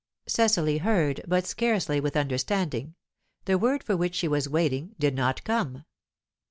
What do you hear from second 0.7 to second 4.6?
beard, but scarcely with understanding. The word for which she was